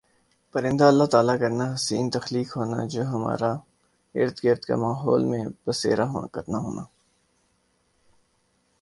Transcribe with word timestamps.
پرندہ 0.55 0.85
اللہ 0.91 1.07
تعالی 1.13 1.35
کرنا 1.39 1.65
حسین 1.73 2.05
تخلیق 2.09 2.49
ہونا 2.57 2.79
جو 2.93 3.01
ہمارہ 3.05 3.51
ارد 4.15 4.35
گرد 4.43 4.61
کا 4.67 4.75
ماحول 4.75 5.21
میں 5.31 5.43
بسیرا 5.65 6.05
کرنا 6.33 6.57
ہونا 6.57 6.83